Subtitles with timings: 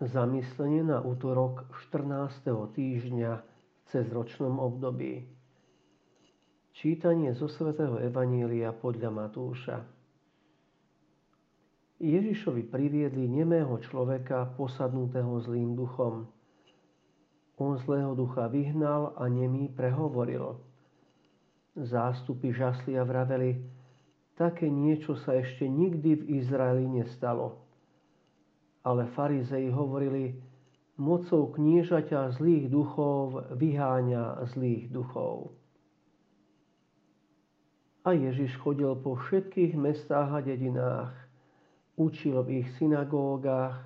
[0.00, 2.48] Zamyslenie na útorok 14.
[2.72, 5.28] týždňa v cezročnom období.
[6.72, 9.84] Čítanie zo svätého Evanília podľa Matúša.
[12.00, 16.24] Ježišovi priviedli nemého človeka posadnutého zlým duchom.
[17.60, 20.64] On zlého ducha vyhnal a nemý prehovoril.
[21.76, 23.60] Zástupy žasli a vraveli,
[24.32, 27.68] také niečo sa ešte nikdy v Izraeli nestalo
[28.84, 30.36] ale farizei hovorili,
[31.00, 35.56] mocou kniežaťa zlých duchov vyháňa zlých duchov.
[38.04, 41.12] A Ježiš chodil po všetkých mestách a dedinách,
[42.00, 43.76] učil v ich synagógach,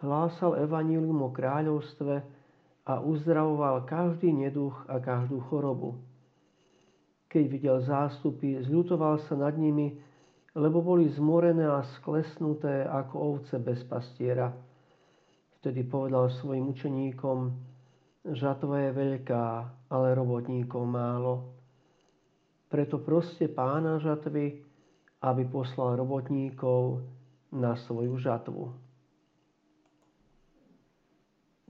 [0.00, 2.24] hlásal evanílium o kráľovstve
[2.88, 6.00] a uzdravoval každý neduch a každú chorobu.
[7.28, 10.00] Keď videl zástupy, zľutoval sa nad nimi,
[10.52, 14.52] lebo boli zmorené a sklesnuté ako ovce bez pastiera.
[15.60, 17.38] Vtedy povedal svojim učeníkom,
[18.36, 19.46] žatva je veľká,
[19.88, 21.56] ale robotníkov málo.
[22.68, 24.60] Preto proste pána žatvy,
[25.22, 27.00] aby poslal robotníkov
[27.52, 28.64] na svoju žatvu.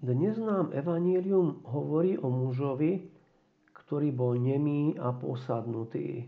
[0.02, 3.06] Dnes nám Evangelium hovorí o mužovi,
[3.70, 6.26] ktorý bol nemý a posadnutý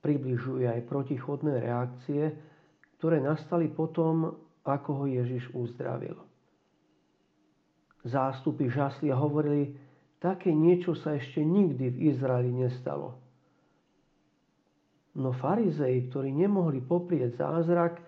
[0.00, 2.34] približuje aj protichodné reakcie,
[2.98, 4.34] ktoré nastali potom,
[4.66, 6.18] ako ho Ježiš uzdravil.
[8.06, 9.74] Zástupy žasli a hovorili,
[10.22, 13.18] také niečo sa ešte nikdy v Izraeli nestalo.
[15.18, 17.98] No farizei, ktorí nemohli poprieť zázrak,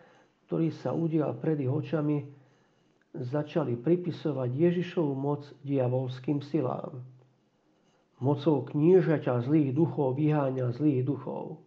[0.46, 2.22] ktorý sa udial pred ich očami,
[3.14, 7.02] začali pripisovať Ježišovu moc diavolským silám.
[8.22, 11.58] Mocou kniežaťa zlých duchov vyháňa zlých duchov.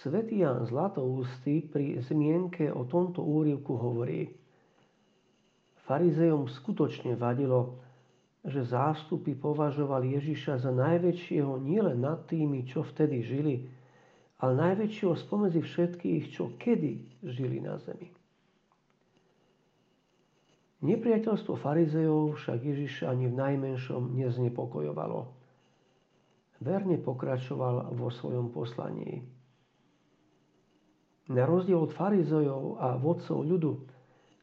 [0.00, 4.32] Svetý Ján Zlatoústy pri zmienke o tomto úrivku hovorí
[5.84, 7.76] Farizejom skutočne vadilo,
[8.40, 13.68] že zástupy považovali Ježiša za najväčšieho nielen nad tými, čo vtedy žili,
[14.40, 18.08] ale najväčšieho spomedzi všetkých, čo kedy žili na zemi.
[20.80, 25.28] Nepriateľstvo farizejov však Ježiša ani v najmenšom neznepokojovalo.
[26.64, 29.40] Verne pokračoval vo svojom poslaní.
[31.30, 33.72] Na rozdiel od farizojov a vodcov ľudu,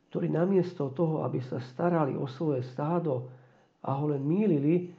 [0.07, 3.27] ktorí namiesto toho, aby sa starali o svoje stádo
[3.83, 4.95] a ho len mýlili,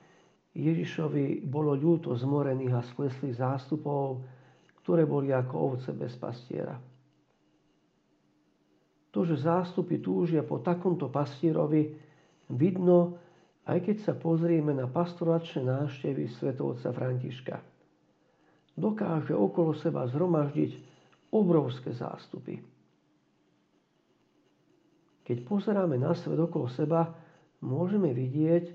[0.53, 4.21] Ježišovi bolo ľúto zmorených a skleslých zástupov,
[4.85, 6.77] ktoré boli ako ovce bez pastiera.
[9.09, 11.97] To, že zástupy túžia po takomto pastierovi,
[12.53, 13.17] vidno,
[13.65, 17.57] aj keď sa pozrieme na pastoračné návštevy svetovca Františka.
[18.77, 20.98] Dokáže okolo seba zhromaždiť
[21.33, 22.61] obrovské zástupy.
[25.29, 27.13] Keď pozeráme na svet okolo seba,
[27.61, 28.73] môžeme vidieť,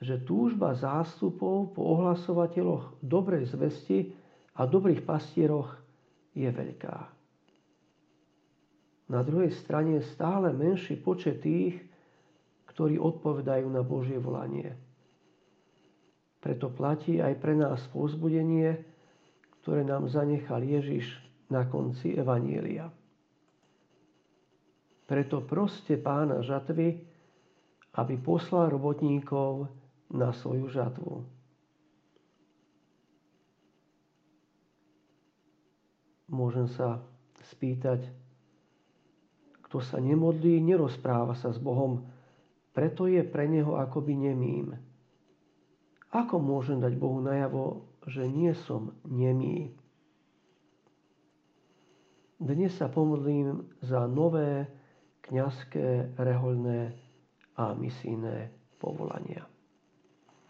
[0.00, 4.14] že túžba zástupov po ohlasovateľoch dobrej zvesti
[4.54, 5.74] a dobrých pastieroch
[6.32, 6.96] je veľká.
[9.10, 11.82] Na druhej strane je stále menší počet tých,
[12.70, 14.78] ktorí odpovedajú na Božie volanie.
[16.38, 18.78] Preto platí aj pre nás povzbudenie,
[19.60, 22.88] ktoré nám zanechal Ježiš na konci Evanília.
[25.10, 27.02] Preto proste pána žatvy,
[27.98, 29.66] aby poslal robotníkov
[30.14, 31.26] na svoju žatvu.
[36.30, 37.02] Môžem sa
[37.50, 38.06] spýtať,
[39.66, 42.06] kto sa nemodlí, nerozpráva sa s Bohom,
[42.70, 44.78] preto je pre neho akoby nemým.
[46.14, 49.74] Ako môžem dať Bohu najavo, že nie som nemý?
[52.40, 54.64] Dnes sa pomodlím za nové
[55.20, 56.88] kňazské, rehoľné
[57.60, 58.48] a misijné
[58.80, 59.44] povolania.